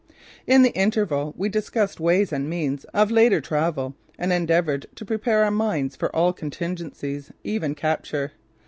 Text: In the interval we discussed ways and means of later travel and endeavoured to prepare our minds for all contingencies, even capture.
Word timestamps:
In 0.47 0.63
the 0.63 0.71
interval 0.71 1.35
we 1.37 1.47
discussed 1.47 1.99
ways 1.99 2.33
and 2.33 2.49
means 2.49 2.85
of 2.85 3.11
later 3.11 3.39
travel 3.39 3.93
and 4.17 4.33
endeavoured 4.33 4.87
to 4.95 5.05
prepare 5.05 5.43
our 5.43 5.51
minds 5.51 5.95
for 5.95 6.09
all 6.15 6.33
contingencies, 6.33 7.31
even 7.43 7.75
capture. 7.75 8.31